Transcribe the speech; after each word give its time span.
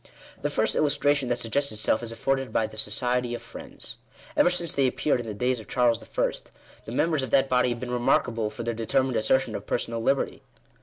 The 0.41 0.49
first 0.49 0.75
illustration 0.75 1.27
that 1.27 1.37
suggests 1.37 1.71
itself 1.71 2.01
is 2.01 2.11
afforded 2.11 2.51
by 2.51 2.65
the 2.65 2.75
Society 2.75 3.35
of 3.35 3.41
Friends. 3.43 3.97
Ever 4.35 4.49
since 4.49 4.73
they 4.73 4.87
appeared 4.87 5.19
in 5.19 5.27
the 5.27 5.35
days 5.35 5.59
of 5.59 5.67
Charles 5.67 6.01
I., 6.03 6.31
the 6.85 6.91
members 6.91 7.21
of 7.21 7.29
that 7.29 7.47
body 7.47 7.69
have 7.69 7.79
been 7.79 7.91
remarkable 7.91 8.49
for 8.49 8.63
their 8.63 8.73
determined 8.73 9.15
assertion 9.15 9.53
of 9.53 9.67
personal 9.67 10.01
liberty. 10.01 10.41